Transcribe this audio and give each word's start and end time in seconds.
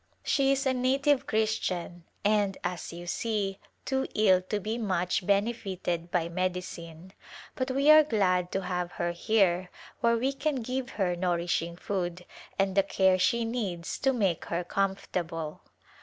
She 0.23 0.51
is 0.51 0.65
a 0.65 0.73
native 0.73 1.27
Christian 1.27 2.05
and, 2.25 2.57
as 2.63 2.91
you 2.91 3.05
see, 3.05 3.59
too 3.85 4.07
ill 4.15 4.41
to 4.49 4.59
be 4.59 4.79
much 4.79 5.27
benefited 5.27 6.09
by 6.09 6.27
medicine, 6.27 7.13
but 7.53 7.69
we 7.69 7.91
are 7.91 8.01
glad 8.03 8.51
to 8.53 8.63
have 8.63 8.93
her 8.93 9.11
here 9.11 9.69
where 9.99 10.17
we 10.17 10.33
can 10.33 10.63
give 10.63 10.89
her 10.97 11.15
nourishing 11.15 11.75
food 11.75 12.25
and 12.57 12.73
the 12.73 12.81
care 12.81 13.19
she 13.19 13.45
needs 13.45 13.99
to 13.99 14.11
make 14.11 14.45
her 14.45 14.63
comfortable. 14.63 15.61